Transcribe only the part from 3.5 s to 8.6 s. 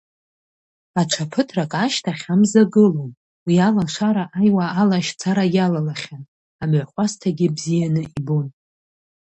алашара аиуа алашьцара иалалахьан, амҩахәасҭагьы бзианы ибон.